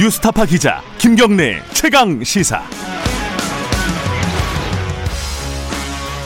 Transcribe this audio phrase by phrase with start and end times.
[0.00, 2.62] 뉴스타파 기자 김경래 최강 시사.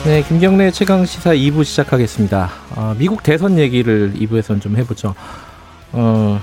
[0.05, 2.49] 네, 김경래 최강 시사 2부 시작하겠습니다.
[2.77, 5.13] 어, 미국 대선 얘기를 2부에서는 좀 해보죠.
[5.91, 6.39] 어,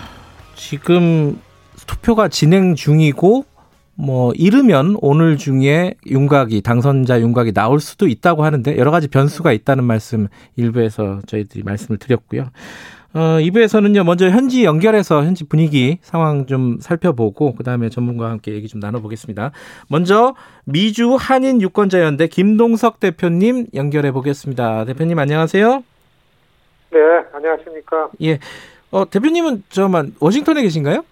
[0.56, 1.40] 지금
[1.86, 3.46] 투표가 진행 중이고
[3.94, 9.84] 뭐 이르면 오늘 중에 윤곽이 당선자 윤곽이 나올 수도 있다고 하는데 여러 가지 변수가 있다는
[9.84, 12.50] 말씀 일부에서 저희들이 말씀을 드렸고요.
[13.14, 18.68] 어, 2부에서는요, 먼저 현지 연결해서 현지 분위기 상황 좀 살펴보고, 그 다음에 전문가와 함께 얘기
[18.68, 19.52] 좀 나눠보겠습니다.
[19.90, 24.86] 먼저, 미주 한인 유권자연대 김동석 대표님 연결해 보겠습니다.
[24.86, 25.84] 대표님 안녕하세요.
[26.90, 26.98] 네,
[27.32, 28.08] 안녕하십니까.
[28.22, 28.38] 예.
[28.90, 31.04] 어, 대표님은 저만 워싱턴에 계신가요?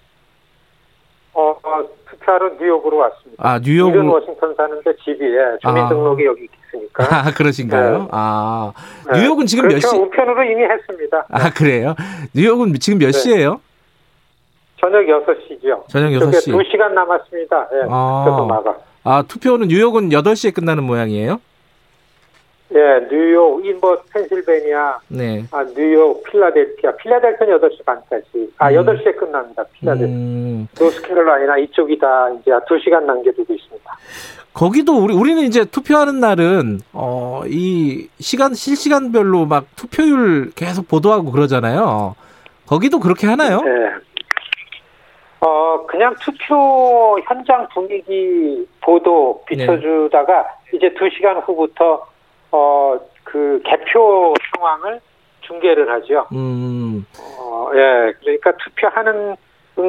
[1.34, 3.46] 어, 어 투표하러 뉴욕으로 왔습니다.
[3.46, 3.90] 아, 뉴욕.
[3.90, 6.26] 일은 워싱턴 사는데 집이, 예, 주민등록이 아.
[6.26, 7.04] 여기 있 으니까.
[7.10, 7.98] 아, 그러신가요?
[7.98, 8.08] 네.
[8.10, 8.72] 아.
[9.12, 9.20] 네.
[9.20, 9.86] 뉴욕은 지금 그렇죠.
[9.86, 9.96] 몇 시?
[9.96, 11.26] 우편으로 이미 했습니다.
[11.30, 11.94] 아, 그래요?
[12.34, 13.12] 뉴욕은 지금 몇 네.
[13.12, 13.60] 시예요?
[14.80, 15.88] 저녁 6시죠.
[15.88, 16.54] 저녁 6시.
[16.54, 17.68] 2시간 남았습니다.
[17.74, 18.46] 예, 아.
[18.48, 18.76] 마가.
[19.04, 21.40] 아, 투표는 뉴욕은 8시에 끝나는 모양이에요?
[22.72, 22.78] 예,
[23.10, 25.44] 뉴욕, 인버, 펜실베니아, 네.
[25.50, 26.92] 아, 뉴욕, 필라델피아.
[26.96, 28.52] 필라델피아는 8시 반까지.
[28.58, 28.76] 아, 음.
[28.76, 29.64] 8시에 끝납니다.
[29.72, 30.06] 필라델피아.
[30.16, 30.49] 음.
[30.78, 33.98] 노스캐롤라이나 이쪽이 다 이제 2시간 남겨두고 있습니다.
[34.52, 42.14] 거기도 우리 우리는 이제 투표하는 날은 어 이 시간 실시간별로 막 투표율 계속 보도하고 그러잖아요.
[42.66, 43.60] 거기도 그렇게 하나요?
[43.62, 43.70] 네.
[45.40, 50.76] 어 그냥 투표 현장 분위기 보도 비춰주다가 네.
[50.76, 52.06] 이제 두 시간 후부터
[52.50, 52.98] 어
[53.30, 55.00] 그 개표 상황을
[55.42, 56.26] 중계를 하죠.
[56.32, 57.06] 음.
[57.38, 59.36] 어, 예, 그러니까 투표하는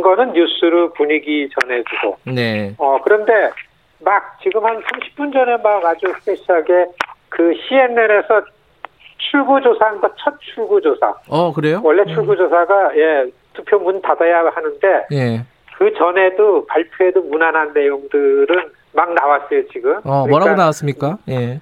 [0.01, 2.17] 거는 뉴스로 분위기 전해주고.
[2.33, 2.73] 네.
[2.77, 3.51] 어 그런데
[3.99, 6.87] 막 지금 한 30분 전에 막 아주 스페셜하게
[7.29, 8.41] 그 CNN에서
[9.17, 11.13] 출구조사한 거첫 출구조사.
[11.29, 11.81] 어 그래요?
[11.83, 12.07] 원래 음.
[12.13, 15.45] 출구조사가 예 투표 문 닫아야 하는데 예.
[15.77, 19.97] 그 전에도 발표에도 무난한 내용들은 막 나왔어요 지금.
[20.03, 21.17] 어 뭐라고 그러니까 나왔습니까?
[21.29, 21.59] 예.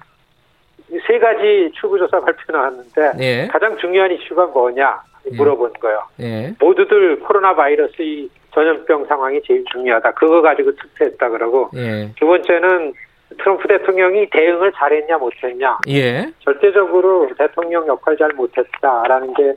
[1.06, 3.46] 세 가지 출구조사 발표 나왔는데 예.
[3.48, 5.36] 가장 중요한 이슈가 뭐냐 예.
[5.36, 6.02] 물어본 거예요.
[6.20, 6.54] 예.
[6.58, 10.12] 모두들 코로나 바이러스 이 전염병 상황이 제일 중요하다.
[10.12, 12.10] 그거 가지고 투표했다 그러고 예.
[12.18, 12.92] 두 번째는
[13.38, 15.78] 트럼프 대통령이 대응을 잘했냐 못했냐.
[15.88, 16.26] 예.
[16.40, 19.54] 절대적으로 대통령 역할 잘 못했다라는 게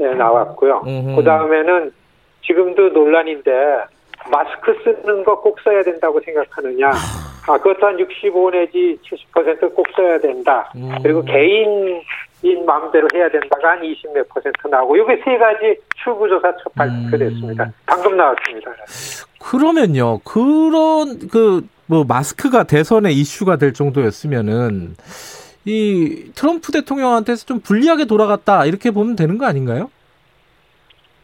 [0.00, 0.82] 예, 나왔고요.
[1.16, 1.92] 그 다음에는
[2.46, 3.50] 지금도 논란인데
[4.30, 6.90] 마스크 쓰는 거 꼭 써야 된다고 생각하느냐.
[7.48, 8.98] 아, 그것도 한 65 내지
[9.34, 10.70] 70%꼭 써야 된다.
[10.76, 10.90] 음.
[11.02, 12.00] 그리고 개인
[12.42, 17.64] 인 마음대로 해야 된다가 한 20몇 퍼센트 나오고, 이게 세 가지 출구조사 첫 발표됐습니다.
[17.64, 17.72] 음.
[17.86, 18.72] 방금 나왔습니다.
[19.38, 24.94] 그러면요, 그런, 그, 뭐, 마스크가 대선의 이슈가 될 정도였으면은,
[25.66, 29.90] 이 트럼프 대통령한테서 좀 불리하게 돌아갔다, 이렇게 보면 되는 거 아닌가요?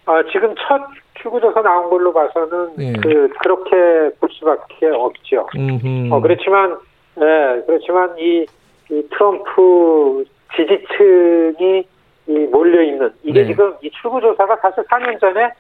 [0.05, 0.83] 아, 지금 첫
[1.21, 2.93] 출구조사 나온 걸로 봐서는 네.
[3.03, 5.49] 그 그렇게 볼 수밖에 없죠.
[5.57, 6.13] 음흠.
[6.13, 6.79] 어 그렇지만
[7.17, 8.47] 네, 그렇지만 이,
[8.91, 11.87] 이 트럼프 지지층이
[12.29, 13.47] 이 몰려 있는 이게 네.
[13.47, 15.51] 지금 이 출구조사가 사실 4년 전에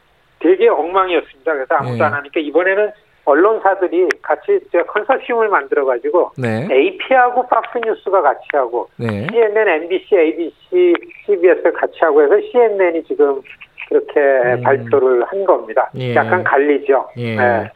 [0.41, 1.53] 되게 엉망이었습니다.
[1.53, 2.05] 그래서 아무도 네.
[2.05, 2.91] 안 하니까 이번에는
[3.25, 6.69] 언론사들이 같이 컨설시움을 만들어 가지고 네.
[6.71, 9.27] AP하고 박스뉴스가 같이 하고 네.
[9.31, 10.95] CNN, MBC, ABC,
[11.27, 13.41] CBS 같이 하고 해서 CNN이 지금
[13.89, 14.63] 그렇게 음.
[14.63, 15.91] 발표를 한 겁니다.
[15.97, 16.15] 예.
[16.15, 17.09] 약간 갈리죠.
[17.17, 17.37] 예.
[17.37, 17.71] 네.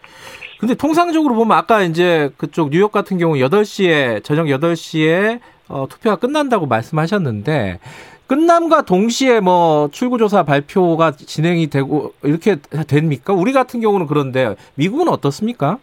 [0.58, 6.66] 근데 통상적으로 보면 아까 이제 그쪽 뉴욕 같은 경우 8시에 저녁 8시에 어, 투표가 끝난다고
[6.66, 7.78] 말씀하셨는데
[8.26, 12.56] 끝남과 동시에 뭐 출구조사 발표가 진행이 되고 이렇게
[12.88, 13.32] 됩니까?
[13.32, 15.78] 우리 같은 경우는 그런데 미국은 어떻습니까?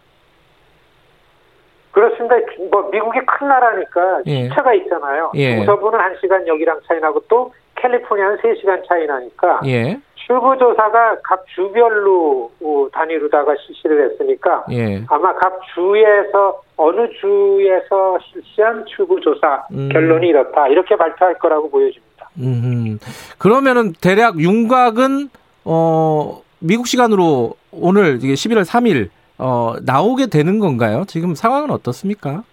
[1.92, 2.36] 그렇습니다.
[2.72, 4.44] 뭐 미국이 큰 나라니까 예.
[4.44, 5.32] 시차가 있잖아요.
[5.36, 5.66] 예.
[5.66, 10.00] 서부는 1시간 여기랑 차이 나고 또 캘리포니아는 3시간 차이 나니까 예.
[10.28, 12.52] 출구조사가 각 주별로
[12.92, 15.04] 단위로다가 실시를 했으니까 예.
[15.08, 19.90] 아마 각 주에서 어느 주에서 실시한 출구조사 음.
[19.90, 22.30] 결론이 이렇다 이렇게 발표할 거라고 보여집니다.
[22.40, 23.00] 음.
[23.38, 25.30] 그러면은 대략 윤곽은
[25.64, 31.06] 어 미국 시간으로 오늘 이게 11월 3일 어 나오게 되는 건가요?
[31.08, 32.44] 지금 상황은 어떻습니까?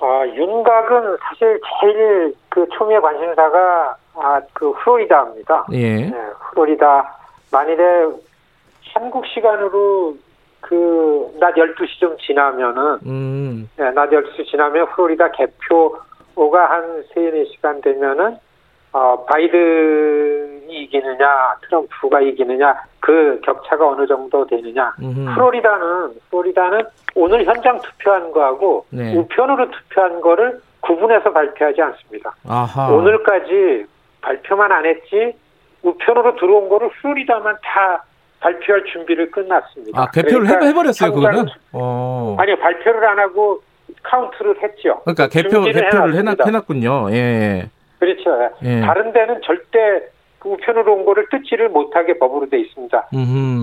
[0.00, 5.66] 아, 윤곽은 사실 제일 그 초미의 관심사가 아, 그 플로리다입니다.
[5.72, 5.96] 예.
[6.06, 6.12] 네,
[6.50, 7.16] 플로리다.
[7.50, 8.06] 만일에
[8.94, 10.16] 한국 시간으로
[10.60, 13.68] 그 낮 12시 좀 지나면은 음.
[13.76, 18.36] 네, 낮 12시 지나면 플로리다 개표가 한 3, 4시간 되면은
[18.94, 24.92] 어, 바이든이 이기느냐, 트럼프가 이기느냐, 그 격차가 어느 정도 되느냐.
[25.00, 25.34] 음흠.
[25.34, 26.84] 플로리다는, 플로리다는
[27.14, 29.16] 오늘 현장 투표한 거하고 네.
[29.16, 32.34] 우편으로 투표한 거를 구분해서 발표하지 않습니다.
[32.46, 32.92] 아하.
[32.92, 33.86] 오늘까지
[34.22, 35.34] 발표만 안 했지
[35.82, 38.04] 우편으로 들어온 거를 플로리다만 다
[38.40, 40.00] 발표할 준비를 끝났습니다.
[40.00, 41.46] 아, 개표를 그러니까 해버렸어요, 그거는?
[41.72, 42.36] 어.
[42.38, 43.62] 아니요, 발표를 안 하고
[44.02, 45.00] 카운트를 했죠.
[45.04, 47.08] 그러니까 개표, 개표를 해놨, 해놨군요.
[47.12, 47.68] 예.
[47.98, 48.50] 그렇죠.
[48.64, 48.80] 예.
[48.80, 50.08] 다른 데는 절대
[50.40, 53.10] 그 우편으로 온 거를 뜯지를 못하게 법으로 돼 있습니다.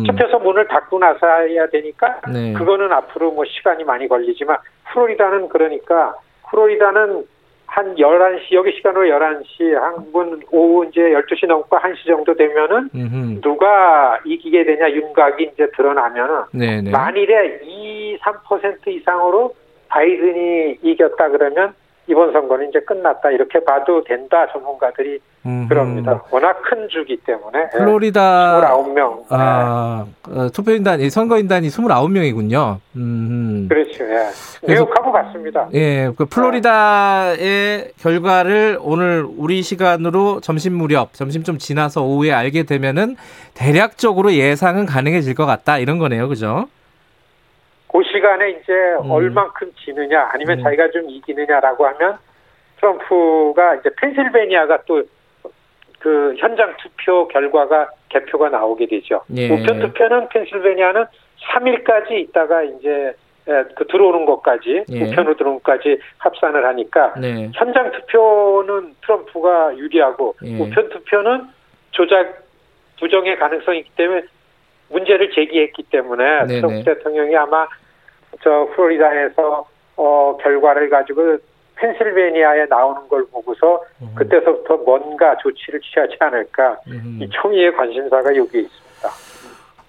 [0.08, 2.54] 투표소 문을 닫고 나서야 되니까 네.
[2.54, 4.56] 그거는 앞으로 뭐 시간이 많이 걸리지만
[4.94, 6.16] 플로리다는 그러니까
[6.50, 7.26] 플로리다는
[7.70, 13.42] 한 11시, 여기 시간으로 11시, 한분 오후 이제 12시 넘고 1시 정도 되면은 음흠.
[13.42, 16.90] 누가 이기게 되냐 윤곽이 이제 드러나면은 네네.
[16.90, 19.54] 만일에 2, 3% 이상으로
[19.88, 21.74] 바이든이 이겼다 그러면
[22.10, 25.70] 이번 선거는 이제 끝났다 이렇게 봐도 된다 전문가들이 음흠.
[25.70, 26.24] 그럽니다.
[26.32, 27.78] 워낙 큰 주기 때문에 예.
[27.78, 30.40] 플로리다 29명 아, 네.
[30.40, 32.78] 어, 투표인단 선거인단이 29명이군요.
[32.96, 33.68] 음.
[33.70, 34.04] 그렇죠.
[34.06, 34.28] 예.
[34.68, 35.70] 뉴욕하고 같습니다.
[35.74, 43.16] 예, 그 플로리다의 결과를 오늘 우리 시간으로 점심 무렵 점심 좀 지나서 오후에 알게 되면은
[43.54, 46.68] 대략적으로 예상은 가능해질 것 같다 이런 거네요, 그죠?
[47.92, 49.12] 그 시간에 이제 음.
[49.12, 50.64] 얼만큼 지느냐 아니면 음.
[50.64, 52.18] 자기가 좀 이기느냐라고 하면
[52.78, 55.04] 트럼프가 이제 펜실베니아가 또
[56.00, 59.22] 그 현장 투표 결과가 개표가 나오게 되죠.
[59.36, 59.50] 예.
[59.50, 61.06] 우편 투표는 펜실베니아는
[61.54, 63.14] 3일까지 있다가 이제
[63.48, 65.04] 예, 그 들어오는 것까지 예.
[65.04, 67.50] 우편으로 들어오는 것까지 합산을 하니까 네.
[67.54, 70.58] 현장 투표는 트럼프가 유리하고 예.
[70.60, 71.48] 우편 투표는
[71.92, 72.44] 조작
[73.00, 74.22] 부정의 가능성이 있기 때문에
[74.90, 76.62] 문제를 제기했기 때문에 네네.
[76.62, 77.68] 트럼프 대통령이 아마
[78.44, 81.38] 저 플로리다에서 어 결과를 가지고
[81.76, 84.14] 펜실베니아에 나오는 걸 보고서 음.
[84.16, 87.20] 그때서부터 뭔가 조치를 취하지 않을까 음.
[87.22, 89.10] 이 총리의 관심사가 여기에 있습니다.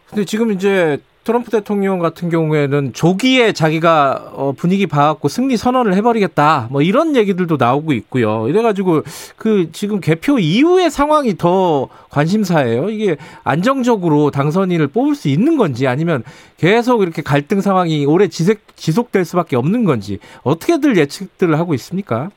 [0.09, 6.69] 근데 지금 이제 트럼프 대통령 같은 경우에는 조기에 자기가 어, 분위기 봐갖고 승리 선언을 해버리겠다
[6.71, 8.49] 뭐 이런 얘기들도 나오고 있고요.
[8.49, 9.03] 이래가지고
[9.37, 12.89] 그 지금 개표 이후의 상황이 더 관심사예요.
[12.89, 16.25] 이게 안정적으로 당선인을 뽑을 수 있는 건지 아니면
[16.57, 22.31] 계속 이렇게 갈등 상황이 오래 지속, 지속될 수밖에 없는 건지 어떻게들 예측들을 하고 있습니까?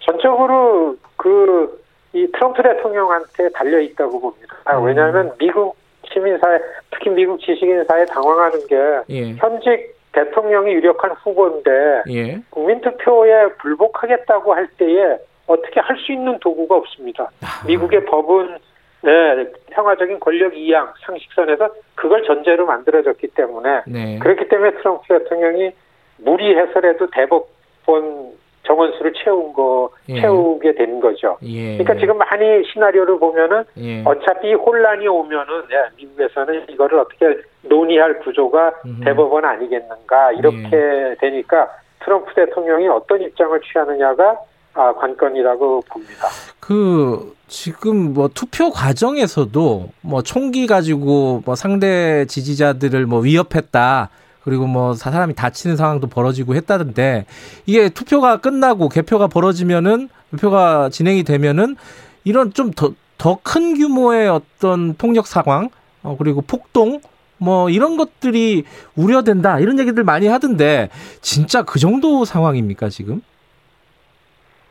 [0.00, 1.82] 전적으로 그
[2.14, 4.56] 이 트럼프 대통령한테 달려 있다고 봅니다.
[4.76, 4.84] 음.
[4.84, 5.76] 왜냐하면 미국
[6.12, 6.58] 시민사회,
[6.90, 8.76] 특히 미국 지식인사회 당황하는 게
[9.10, 9.32] 예.
[9.34, 12.40] 현직 대통령이 유력한 후보인데 예.
[12.50, 15.16] 국민투표에 불복하겠다고 할 때에
[15.46, 17.30] 어떻게 할 수 있는 도구가 없습니다.
[17.42, 17.66] 아.
[17.66, 18.58] 미국의 법은
[19.04, 24.18] 네, 평화적인 권력 이양 상식선에서 그걸 전제로 만들어졌기 때문에 네.
[24.20, 25.72] 그렇기 때문에 트럼프 대통령이
[26.18, 28.32] 무리해서라도 대법원
[28.64, 30.20] 정원수를 채운 거 예.
[30.20, 31.36] 채우게 된 거죠.
[31.42, 31.78] 예.
[31.78, 34.02] 그러니까 지금 많이 시나리오를 보면은 예.
[34.04, 37.26] 어차피 혼란이 오면은 네, 미국에서는 이거를 어떻게
[37.62, 39.04] 논의할 구조가 음흠.
[39.04, 41.16] 대법원 아니겠는가 이렇게 예.
[41.20, 41.68] 되니까
[42.04, 44.38] 트럼프 대통령이 어떤 입장을 취하느냐가
[44.74, 46.28] 아, 관건이라고 봅니다.
[46.58, 54.08] 그 지금 뭐 투표 과정에서도 뭐 총기 가지고 뭐 상대 지지자들을 뭐 위협했다.
[54.44, 57.26] 그리고 뭐 사람이 다치는 상황도 벌어지고 했다던데
[57.66, 61.76] 이게 투표가 끝나고 개표가 벌어지면은 개표가 진행이 되면은
[62.24, 65.68] 이런 좀 더 더 큰 규모의 어떤 폭력 상황
[66.02, 67.00] 어 그리고 폭동
[67.38, 68.64] 뭐 이런 것들이
[68.96, 70.88] 우려된다 이런 얘기들 많이 하던데
[71.20, 73.22] 진짜 그 정도 상황입니까 지금?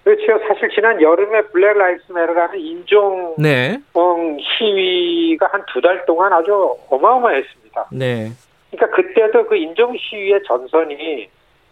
[0.03, 0.44] 그렇죠.
[0.47, 3.79] 사실 지난 여름에 Black Lives Matter라는 인종 네.
[4.57, 7.88] 시위가 한 두 달 동안 아주 어마어마했습니다.
[7.91, 8.31] 네.
[8.72, 11.30] 그러니까 그때도 그 인종 시위의 전선이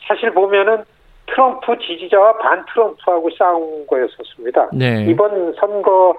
[0.07, 0.83] 사실 보면은
[1.27, 4.69] 트럼프 지지자와 반 트럼프하고 싸운 거였었습니다.
[4.73, 5.05] 네.
[5.07, 6.15] 이번 선거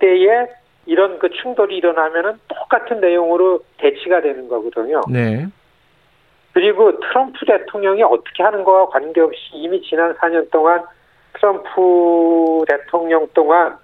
[0.00, 0.46] 때에
[0.86, 5.00] 이런 그 충돌이 일어나면은 똑같은 내용으로 대치가 되는 거거든요.
[5.08, 5.46] 네.
[6.52, 10.82] 그리고 트럼프 대통령이 어떻게 하는 거와 관계없이 이미 지난 4년 동안
[11.34, 13.76] 트럼프 대통령 동안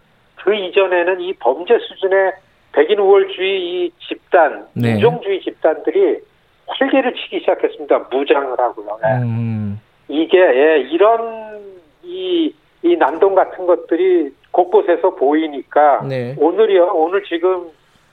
[0.42, 2.32] 그 이전에는 이 범죄 수준의
[2.76, 4.90] 백인 우월주의 이 집단, 네.
[4.90, 6.20] 인종주의 집단들이
[6.66, 8.08] 활개를 치기 시작했습니다.
[8.10, 8.98] 무장을 하고요.
[9.02, 9.22] 네.
[9.22, 9.80] 음.
[10.08, 11.58] 이게 예, 이런
[12.02, 16.36] 이, 이 난동 같은 것들이 곳곳에서 보이니까 네.
[16.38, 16.92] 오늘이요.
[16.92, 17.70] 오늘 지금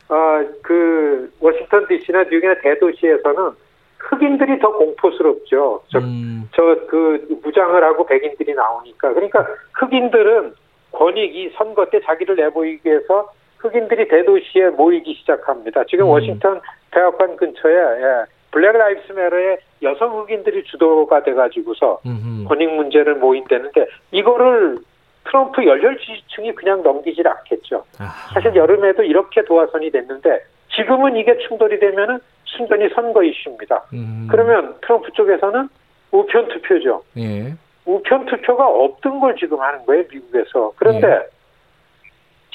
[0.07, 0.15] 어,
[0.61, 3.51] 그 워싱턴 D.C.나 뉴욕이나 대도시에서는
[3.97, 5.83] 흑인들이 더 공포스럽죠.
[5.89, 6.49] 저, 음.
[6.55, 9.13] 저그 무장을 하고 백인들이 나오니까.
[9.13, 10.53] 그러니까 흑인들은
[10.93, 13.29] 권익 이 선거 때 자기를 내보이기 위해서
[13.63, 15.85] 흑인들이 대도시에 모이기 시작합니다.
[15.85, 16.09] 지금 음.
[16.09, 22.01] 워싱턴 백악관 근처에 예, Black Lives Matter의 여성 흑인들이 주도가 돼가지고서
[22.47, 24.77] 권익 문제를 모인다는데 이거를
[25.25, 27.83] 트럼프 열혈 지지층이 그냥 넘기질 않겠죠.
[27.97, 28.33] 아하.
[28.33, 30.41] 사실 여름에도 이렇게 도화선이 됐는데
[30.75, 33.83] 지금은 이게 충돌이 되면은 순전히 선거 이슈입니다.
[33.93, 34.27] 음.
[34.29, 35.69] 그러면 트럼프 쪽에서는
[36.11, 37.03] 우편 투표죠.
[37.17, 37.53] 예.
[37.85, 40.73] 우편 투표가 없던 걸 지금 하는 거예요, 미국에서.
[40.75, 41.21] 그런데 예.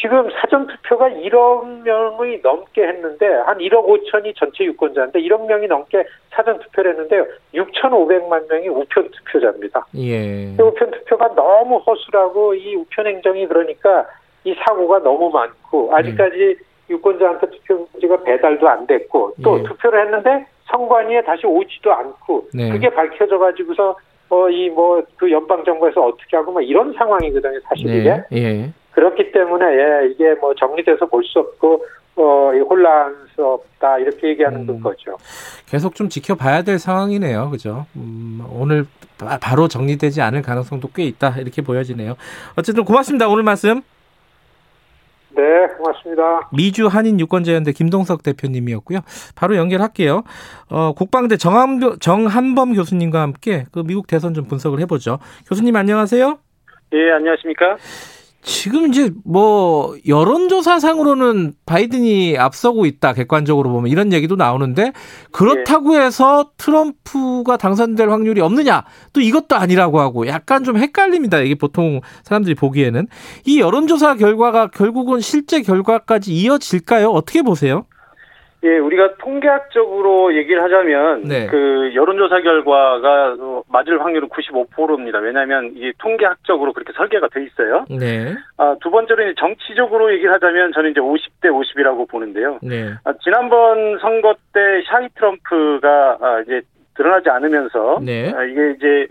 [0.00, 6.92] 지금 사전투표가 1억 명이 넘게 했는데 한 1억 5천이 전체 유권자인데 1억 명이 넘게 사전투표를
[6.92, 7.24] 했는데
[7.54, 9.86] 6,500만 명이 우편 투표자입니다.
[9.96, 10.54] 예.
[10.60, 14.06] 우편 투표가 너무 허술하고 이 우편 행정이 그러니까
[14.44, 16.64] 이 사고가 너무 많고 아직까지 음.
[16.90, 19.62] 유권자한테 투표지가 배달도 안 됐고 또 예.
[19.64, 22.70] 투표를 했는데 선관위에 다시 오지도 않고 네.
[22.70, 23.96] 그게 밝혀져 가지고서
[24.30, 28.24] 어 이 뭐 그 연방 정부에서 어떻게 하고 막 이런 상황이거든요 사실 이게 네.
[28.32, 28.70] 예.
[28.92, 31.84] 그렇기 때문에 예, 이게 뭐 정리돼서 볼 수 없고
[32.16, 35.16] 어, 혼란스럽다 이렇게 얘기하는 음, 거죠.
[35.66, 37.86] 계속 좀 지켜봐야 될 상황이네요, 그죠?
[37.94, 38.86] 음, 오늘
[39.18, 42.16] 바, 로 정리되지 않을 가능성도 꽤 있다 이렇게 보여지네요.
[42.56, 43.82] 어쨌든 고맙습니다 오늘 말씀.
[45.30, 46.48] 네, 고맙습니다.
[46.52, 49.00] 미주 한인 유권자연대 김동석 대표님이었고요.
[49.36, 50.24] 바로 연결할게요.
[50.70, 55.20] 어, 국방대 정한, 정한범 교수님과 함께 그 미국 대선 좀 분석을 해보죠.
[55.48, 56.38] 교수님 안녕하세요.
[56.94, 57.76] 예, 안녕하십니까?
[58.42, 64.92] 지금 이제 뭐 여론조사상으로는 바이든이 앞서고 있다 객관적으로 보면 이런 얘기도 나오는데
[65.32, 68.84] 그렇다고 해서 트럼프가 당선될 확률이 없느냐?
[69.12, 71.40] 또 이것도 아니라고 하고 약간 좀 헷갈립니다.
[71.40, 73.08] 이게 보통 사람들이 보기에는.
[73.44, 77.10] 이 여론조사 결과가 결국은 실제 결과까지 이어질까요?
[77.10, 77.84] 어떻게 보세요?
[78.64, 81.46] 예, 우리가 통계학적으로 얘기를 하자면 네.
[81.46, 83.36] 그 여론조사 결과가
[83.68, 85.18] 맞을 확률은 95%입니다.
[85.20, 87.84] 왜냐하면 이게 통계학적으로 그렇게 설계가 돼 있어요.
[87.88, 88.34] 네.
[88.56, 92.58] 아, 두 번째로 이제 정치적으로 얘기를 하자면 저는 이제 50대 50이라고 보는데요.
[92.62, 92.94] 네.
[93.04, 96.60] 아, 지난번 선거 때 샤이 트럼프가 아, 이제
[96.96, 98.32] 드러나지 않으면서 네.
[98.34, 99.06] 아, 이게 이제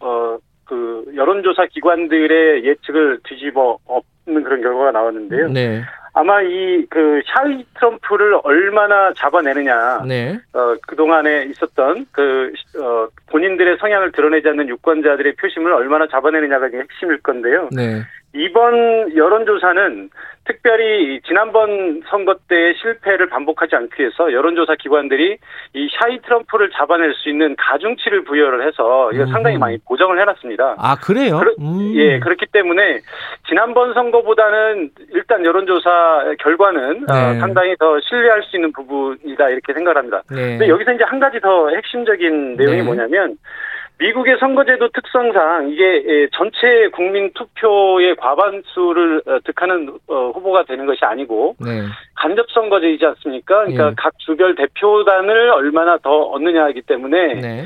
[0.00, 5.48] 어, 어, 그 여론조사 기관들의 예측을 뒤집어 엎는 그런 결과가 나왔는데요.
[5.48, 5.82] 네.
[6.18, 10.02] 아마 이 그 shy 트럼프를 얼마나 잡아내느냐.
[10.06, 10.38] 네.
[10.54, 17.20] 어, 그 동안에 있었던 그, 어, 본인들의 성향을 드러내지 않는 유권자들의 표심을 얼마나 잡아내느냐가 핵심일
[17.20, 17.68] 건데요.
[17.70, 18.02] 네.
[18.36, 20.10] 이번 여론조사는
[20.44, 25.38] 특별히 지난번 선거 때의 실패를 반복하지 않기 위해서 여론조사 기관들이
[25.74, 29.32] 이 shy 트럼프를 잡아낼 수 있는 가중치를 부여를 해서 이거 음.
[29.32, 30.76] 상당히 많이 보정을 해놨습니다.
[30.78, 31.40] 아 그래요?
[31.58, 31.92] 음.
[31.96, 33.00] 예 그렇기 때문에
[33.48, 37.36] 지난번 선거보다는 일단 여론조사 결과는 어, 네.
[37.36, 40.22] 어, 상당히 더 신뢰할 수 있는 부분이다 이렇게 생각합니다.
[40.30, 40.58] 네.
[40.58, 42.82] 근데 여기서 이제 한 가지 더 핵심적인 내용이 네.
[42.82, 43.36] 뭐냐면
[43.98, 51.04] 미국의 선거제도 특성상 이게 예, 전체 국민 투표의 과반수를 어, 득하는 어, 후보가 되는 것이
[51.04, 51.82] 아니고 네.
[52.14, 53.60] 간접 선거제이지 않습니까?
[53.60, 53.94] 그러니까 예.
[53.96, 57.64] 각 주별 대표단을 얼마나 더 얻느냐이기 때문에 네.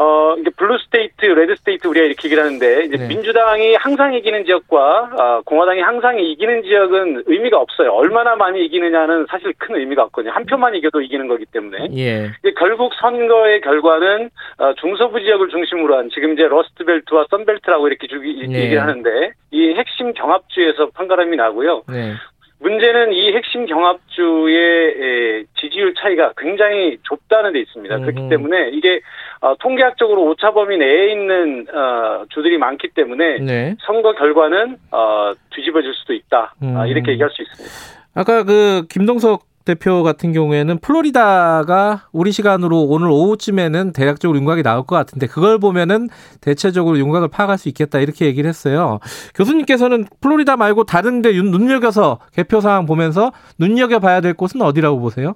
[0.00, 3.08] 어, 이게 blue state, red state 우리가 이렇게 얘기를 하는데, 이제 네.
[3.08, 7.90] 민주당이 항상 이기는 지역과, 어, 공화당이 항상 이기는 지역은 의미가 없어요.
[7.90, 10.32] 얼마나 많이 이기느냐는 사실 큰 의미가 없거든요.
[10.32, 11.88] 한 표만 이겨도 이기는 거기 때문에.
[11.96, 12.30] 예.
[12.38, 18.46] 이제 결국 선거의 결과는, 어, 중서부 지역을 중심으로 한, 지금 이제 러스트벨트와 썬벨트라고 이렇게 주기,
[18.46, 18.66] 네.
[18.66, 21.82] 얘기를 하는데, 이 핵심 경합주에서 판가름이 나고요.
[21.88, 22.12] 네.
[22.60, 27.96] 문제는 이 핵심 경합주의 지지율 차이가 굉장히 좁다는 데 있습니다.
[27.96, 28.02] 음.
[28.02, 29.00] 그렇기 때문에 이게
[29.40, 33.76] 어, 통계학적으로 오차 범위 내에 있는 어, 주들이 많기 때문에 네.
[33.86, 36.54] 선거 결과는 어, 뒤집어질 수도 있다.
[36.62, 36.86] 음.
[36.86, 37.74] 이렇게 얘기할 수 있습니다.
[38.14, 44.96] 아까 그 김동석 대표 같은 경우에는 플로리다가 우리 시간으로 오늘 오후쯤에는 대략적으로 윤곽이 나올 것
[44.96, 46.08] 같은데 그걸 보면은
[46.40, 48.98] 대체적으로 윤곽을 파악할 수 있겠다 이렇게 얘기를 했어요.
[49.34, 55.34] 교수님께서는 플로리다 말고 다른데 눈여겨서 개표 상황 보면서 눈여겨 봐야 될 곳은 어디라고 보세요?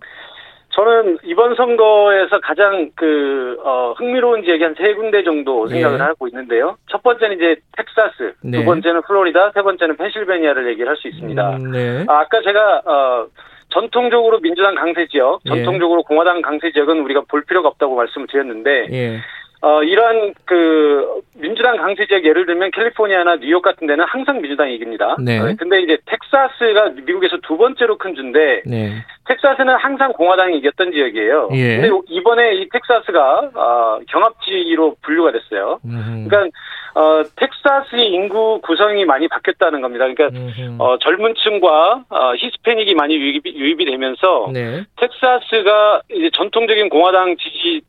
[0.74, 6.04] 저는 이번 선거에서 가장 그 어, 흥미로운 지역이 한 세 군데 정도 생각을 네.
[6.04, 6.76] 하고 있는데요.
[6.90, 8.58] 첫 번째는 이제 텍사스, 네.
[8.58, 11.56] 두 번째는 플로리다, 세 번째는 펜실베니아를 얘기를 할 수 있습니다.
[11.56, 12.04] 음, 네.
[12.08, 13.26] 아, 아까 제가 어,
[13.68, 15.50] 전통적으로 민주당 강세 지역, 예.
[15.50, 19.18] 전통적으로 공화당 강세 지역은 우리가 볼 필요가 없다고 말씀을 드렸는데 예.
[19.62, 25.16] 어, 이러한 그 민주당 강세 지역 예를 들면 캘리포니아나 뉴욕 같은 데는 항상 민주당이 이깁니다.
[25.20, 25.38] 네.
[25.38, 28.92] 어, 근데 이제 텍사스가 미국에서 두 번째로 큰 주인데 네.
[29.26, 31.50] 텍사스는 항상 공화당이 이겼던 지역이에요.
[31.52, 31.76] 예.
[31.76, 35.78] 근데 이번에 이 텍사스가 어, 경합지로 분류가 됐어요.
[35.84, 36.28] 음흠.
[36.28, 36.58] 그러니까
[36.94, 40.06] 어, 텍사스의 인구 구성이 많이 바뀌었다는 겁니다.
[40.08, 40.36] 그러니까
[40.78, 44.82] 어, 젊은 층과 어, 히스패닉이 많이 유입이, 유입이 되면서 네.
[44.96, 47.82] 텍사스가 이제 전통적인 공화당 지지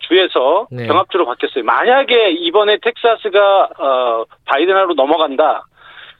[0.00, 0.86] 주에서 네.
[0.86, 1.64] 경합주로 바뀌었어요.
[1.64, 5.64] 만약에 이번에 텍사스가 어, 바이든으로 넘어간다.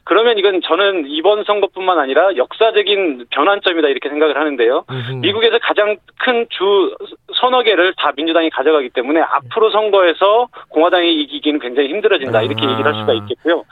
[0.03, 4.85] 그러면 이건 저는 이번 선거뿐만 아니라 역사적인 변환점이다 이렇게 생각을 하는데요.
[4.89, 5.11] 음흠.
[5.15, 6.95] 미국에서 가장 큰 주
[7.35, 12.71] 서너 개를 다 민주당이 가져가기 때문에 앞으로 선거에서 공화당이 이기기는 굉장히 힘들어진다 이렇게 아.
[12.71, 13.65] 얘기를 할 수가 있겠고요.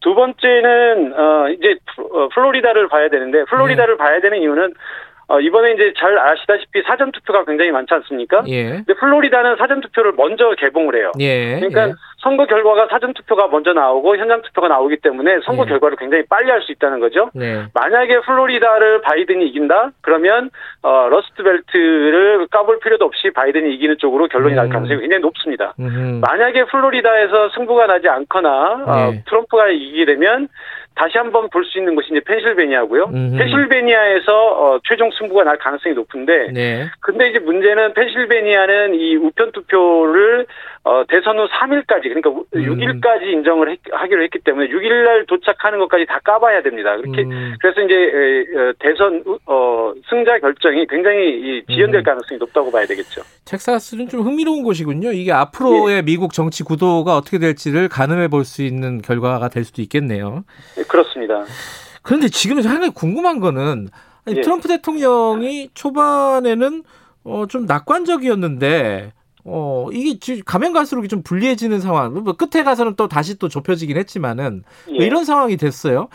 [0.00, 3.98] 두 번째는 어 이제 어, 플로리다를 봐야 되는데 플로리다를 네.
[3.98, 4.74] 봐야 되는 이유는
[5.30, 8.42] 어, 이번에 이제 잘 아시다시피 사전 투표가 굉장히 많지 않습니까?
[8.48, 8.82] 예.
[8.82, 11.12] 근데 플로리다는 사전 투표를 먼저 개봉을 해요.
[11.20, 11.54] 예.
[11.60, 11.92] 그러니까 예.
[12.18, 15.70] 선거 결과가 사전 투표가 먼저 나오고 현장 투표가 나오기 때문에 선거 네.
[15.70, 17.30] 결과를 굉장히 빨리 할 수 있다는 거죠.
[17.32, 17.64] 네.
[17.72, 20.50] 만약에 플로리다를 바이든이 이긴다 그러면
[20.82, 24.56] 어, 러스트벨트를 까볼 필요도 없이 바이든이 이기는 쪽으로 결론이 음.
[24.56, 25.74] 날 가능성이 굉장히 높습니다.
[25.78, 26.20] 음흠.
[26.20, 29.18] 만약에 플로리다에서 승부가 나지 않거나 어, 네.
[29.18, 30.48] 어, 트럼프가 이기게 되면
[30.94, 33.04] 다시 한번 볼 수 있는 곳이 이제 펜실베니아고요.
[33.14, 33.36] 음흠.
[33.38, 36.88] 펜실베니아에서 어, 최종 승부가 날 가능성이 높은데, 네.
[37.00, 40.46] 근데 이제 문제는 펜실베니아는 이 우편 투표를
[40.82, 42.42] 어, 대선 후 3일까지 그러니까 음.
[42.54, 46.96] 6일까지 인정을 했, 하기로 했기 때문에 6일 날 도착하는 것까지 다 까봐야 됩니다.
[46.96, 47.54] 그렇게 음.
[47.60, 52.02] 그래서 이제 에, 대선 어, 승자 결정이 굉장히 지연될 음.
[52.02, 53.20] 가능성이 높다고 봐야 되겠죠.
[53.44, 55.12] 텍사스는 좀 흥미로운 곳이군요.
[55.12, 56.02] 이게 앞으로의 예.
[56.02, 60.44] 미국 정치 구도가 어떻게 될지를 가늠해 볼 수 있는 결과가 될 수도 있겠네요.
[60.90, 61.44] 예, 그렇습니다.
[62.02, 63.88] 그런데 지금 하나 궁금한 거는
[64.26, 64.40] 아니, 예.
[64.40, 66.82] 트럼프 대통령이 초반에는
[67.24, 69.12] 어, 좀 낙관적이었는데
[69.44, 72.12] 어, 이게 가면 갈수록 좀 불리해지는 상황.
[72.12, 75.06] 뭐 끝에 가서는 또 다시 또 좁혀지긴 했지만은 뭐 예.
[75.06, 76.08] 이런 상황이 됐어요.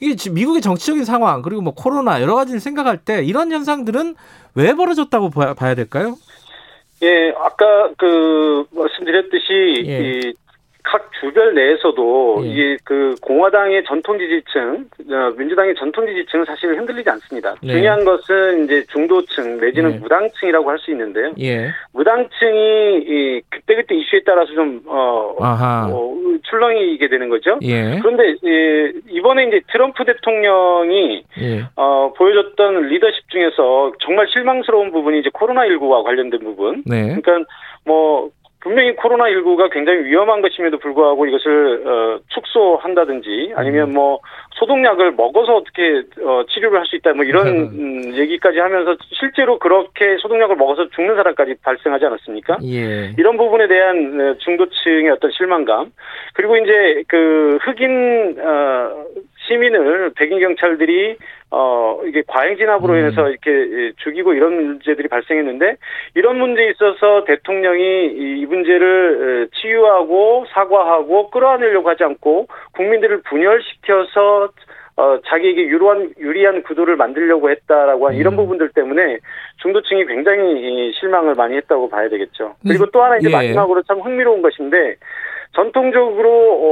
[0.00, 4.16] 이게 지금 미국의 정치적인 상황 그리고 뭐 코로나 여러 가지를 생각할 때 이런 현상들은
[4.54, 6.16] 왜 벌어졌다고 봐야 될까요?
[7.02, 10.20] 예, 아까 그 말씀드렸듯이 예.
[10.20, 10.34] 이
[10.84, 12.48] 각 주별 내에서도 예.
[12.48, 17.54] 이게 그 공화당의 전통 지지층, 어, 민주당의 전통 지지층은 사실 흔들리지 않습니다.
[17.62, 17.72] 네.
[17.74, 19.98] 중요한 것은 이제 중도층 내지는 예.
[19.98, 21.32] 무당층이라고 할 수 있는데요.
[21.38, 21.70] 예.
[21.92, 27.58] 무당층이 이 그때그때 이슈에 따라서 좀 어, 어 출렁이게 되는 거죠.
[27.62, 27.98] 예.
[28.00, 31.64] 그런데 예, 이번에 이제 트럼프 대통령이 예.
[31.76, 36.82] 어, 보여줬던 리더십 중에서 정말 실망스러운 부분이 이제 코로나 19와 관련된 부분.
[36.84, 37.16] 네.
[37.16, 37.48] 그러니까
[37.84, 38.30] 뭐
[38.62, 43.94] 분명히 코로나19가 굉장히 위험한 것임에도 불구하고 이것을 어, 축소한다든지 아니면 음.
[43.94, 44.20] 뭐
[44.54, 50.16] 소독약을 먹어서 어떻게 어, 치료를 할 수 있다 뭐 이런 음, 얘기까지 하면서 실제로 그렇게
[50.18, 52.58] 소독약을 먹어서 죽는 사람까지 발생하지 않았습니까?
[52.64, 53.12] 예.
[53.18, 55.90] 이런 부분에 대한 어, 중도층의 어떤 실망감
[56.34, 59.04] 그리고 이제 그 흑인 어,
[59.46, 61.16] 시민을 백인 경찰들이
[61.50, 62.98] 어 이게 과잉 진압으로 음.
[63.00, 65.76] 인해서 이렇게 죽이고 이런 문제들이 발생했는데
[66.14, 74.50] 이런 문제에 있어서 대통령이 이 문제를 치유하고 사과하고 끌어안으려고 하지 않고 국민들을 분열시켜서
[74.94, 78.20] 어, 자기에게 유리한, 유리한 구도를 만들려고 했다라고 한 음.
[78.20, 79.18] 이런 부분들 때문에
[79.62, 82.56] 중도층이 굉장히 실망을 많이 했다고 봐야 되겠죠.
[82.66, 83.32] 그리고 또 하나 이제 예.
[83.32, 84.96] 마지막으로 참 흥미로운 것인데
[85.54, 86.30] 전통적으로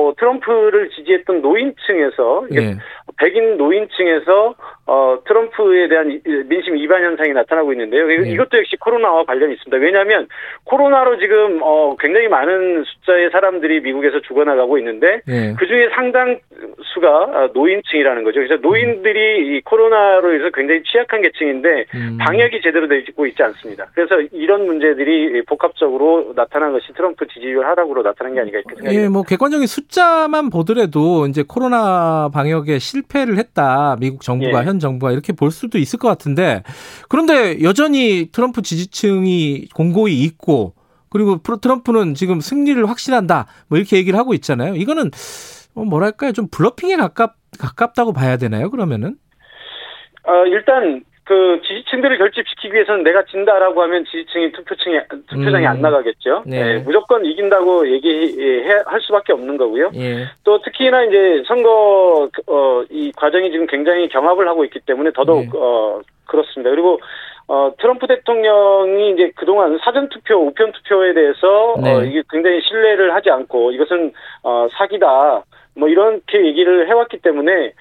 [0.08, 2.76] 어, 트럼프를 지지했던 노인층에서 예.
[3.18, 4.54] 백인 노인층에서
[4.92, 8.08] 어, 트럼프에 대한 민심 이반 현상이 나타나고 있는데요.
[8.08, 8.28] 네.
[8.32, 9.76] 이것도 역시 코로나와 관련이 있습니다.
[9.76, 10.26] 왜냐하면
[10.64, 15.54] 코로나로 지금 어, 굉장히 많은 숫자의 사람들이 미국에서 죽어나가고 있는데 네.
[15.56, 18.40] 그 중에 상당수가 노인층이라는 거죠.
[18.40, 22.18] 그래서 노인들이 이 코로나로 인해서 굉장히 취약한 계층인데 음.
[22.18, 23.86] 방역이 제대로 되고 있지 않습니다.
[23.94, 29.04] 그래서 이런 문제들이 복합적으로 나타난 것이 트럼프 지지율 하락으로 나타난 게 아닌가 이렇게 생각합니다.
[29.04, 33.96] 예, 뭐 객관적인 숫자만 보더라도 이제 코로나 방역에 실패를 했다.
[34.00, 34.66] 미국 정부가 예.
[34.66, 36.62] 현 정부가 이렇게 볼 수도 있을 것 같은데
[37.08, 40.74] 그런데 여전히 트럼프 지지층이 공고히 있고
[41.10, 44.74] 그리고 트럼프는 지금 승리를 확신한다 뭐 이렇게 얘기를 하고 있잖아요.
[44.76, 45.10] 이거는
[45.74, 48.70] 뭐 뭐랄까요 좀 블러핑에 가깝 가깝다고 봐야 되나요?
[48.70, 49.16] 그러면은?
[50.24, 55.70] 어, 일단 그 지지층들을 결집시키기 위해서는 내가 진다라고 하면 지지층이 투표층에 투표장에 음.
[55.70, 56.42] 안 나가겠죠.
[56.44, 56.64] 네.
[56.64, 59.92] 네, 무조건 이긴다고 얘기할 수밖에 없는 거고요.
[59.94, 60.26] 예.
[60.42, 65.50] 또 특히나 이제 선거 어, 이 과정이 지금 굉장히 경합을 하고 있기 때문에 더더욱 네.
[65.54, 66.70] 어, 그렇습니다.
[66.70, 66.98] 그리고
[67.46, 71.94] 어, 트럼프 대통령이 이제 그동안 사전투표, 우편투표에 대해서, 어, 네.
[71.94, 74.12] 어, 이게 굉장히 신뢰를 하지 않고 이것은,
[74.44, 75.42] 어, 사기다.
[75.74, 77.72] 뭐 이렇게 얘기를 해왔기 때문에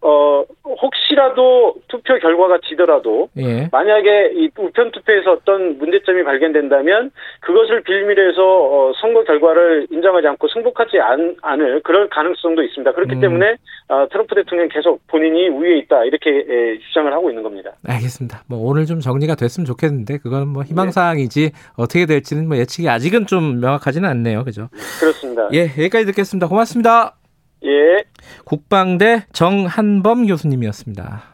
[0.00, 3.68] 어 혹시라도 투표 결과가 지더라도 예.
[3.72, 10.46] 만약에 이 우편 투표에서 어떤 문제점이 발견된다면 그것을 빌미로 해서 어 선거 결과를 인정하지 않고
[10.48, 12.92] 승복하지 않, 않을 그런 가능성도 있습니다.
[12.92, 13.20] 그렇기 음.
[13.20, 13.56] 때문에
[13.88, 17.72] 어 트럼프 대통령 계속 본인이 우위에 있다 이렇게 예, 주장을 하고 있는 겁니다.
[17.84, 18.44] 알겠습니다.
[18.48, 21.58] 뭐 오늘 좀 정리가 됐으면 좋겠는데 그건 뭐 희망사항이지 네.
[21.76, 24.44] 어떻게 될지는 뭐 예측이 아직은 좀 명확하지는 않네요.
[24.44, 24.68] 그죠?
[25.00, 25.48] 그렇습니다.
[25.52, 26.46] 예, 여기까지 듣겠습니다.
[26.46, 27.16] 고맙습니다.
[27.64, 28.04] 예.
[28.44, 31.31] 국방대 정한범 교수님이었습니다.